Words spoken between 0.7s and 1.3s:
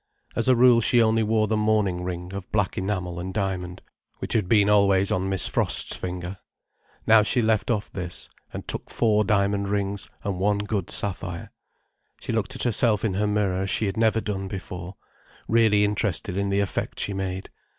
she only